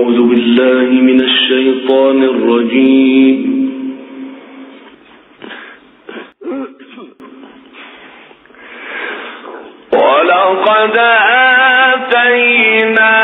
أعوذ 0.00 0.20
بالله 0.32 0.88
من 1.08 1.18
الشيطان 1.24 2.18
الرجيم. 2.32 3.38
ولقد 9.92 10.96
آتينا 11.92 13.19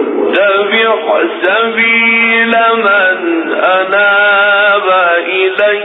اتبع 0.00 1.22
سبيل 1.42 2.54
من 2.76 3.52
أناب 3.52 4.88
إلي 5.28 5.80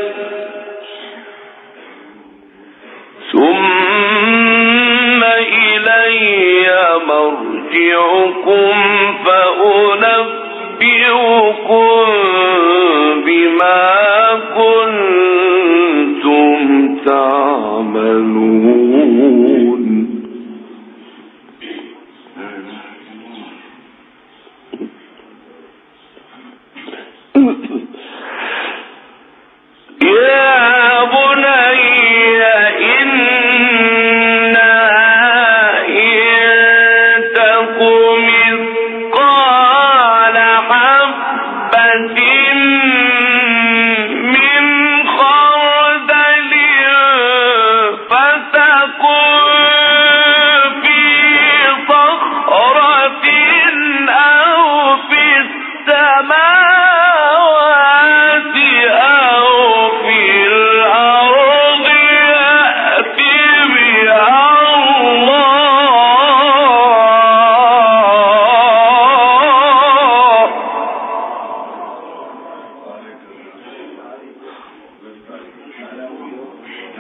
ثم 3.32 5.24
إلي 5.24 6.20
مرجعكم 7.08 8.76
فأنبئكم 10.86 12.06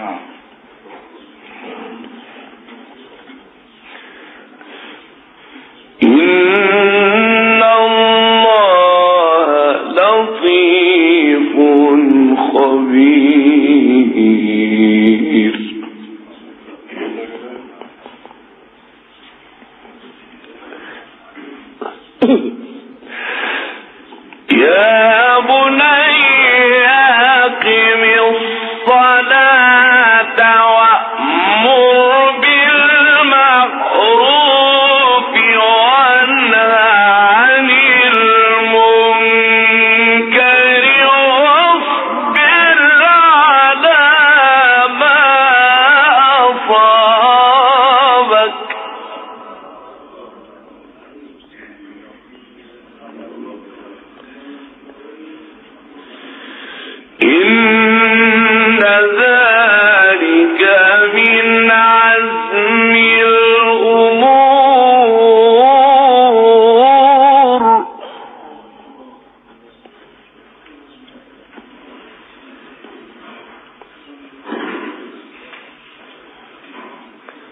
हाँ 0.05 0.34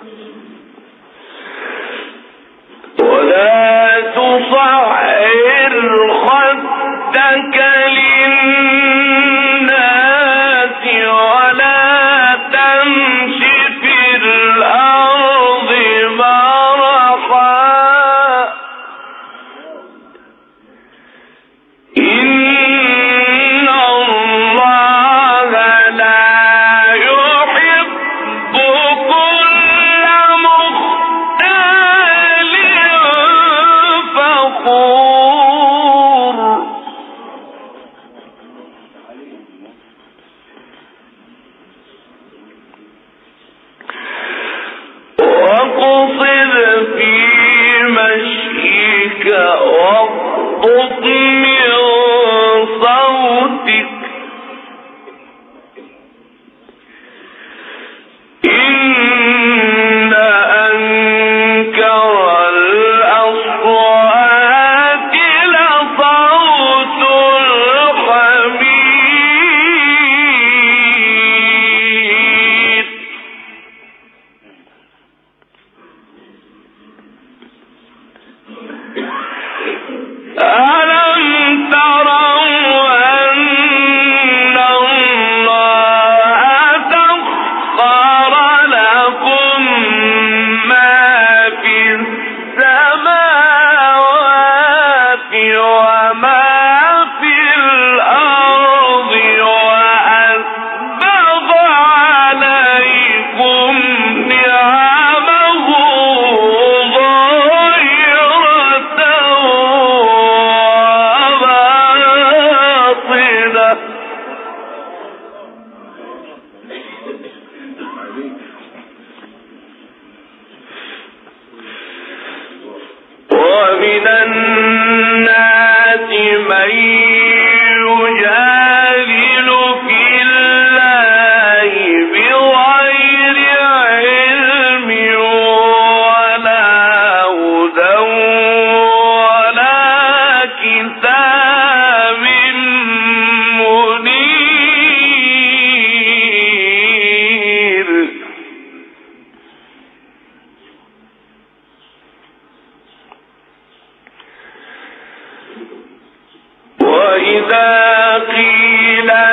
Amém. 0.04 0.73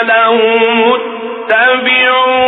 لهم 0.03 0.95
اتبعوا 0.95 2.40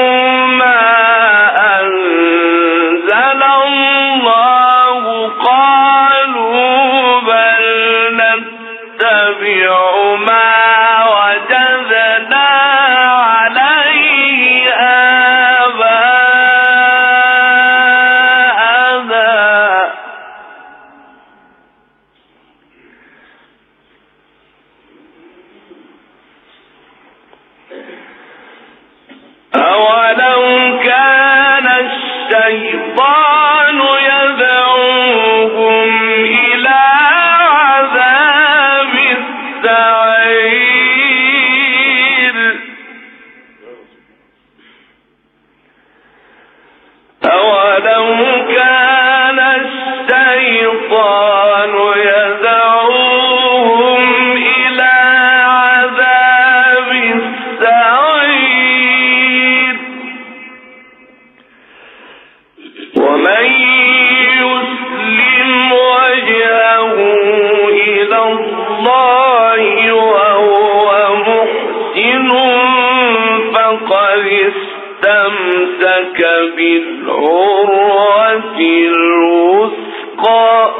بالعروة 77.42 78.58
الوثقى 78.94 80.70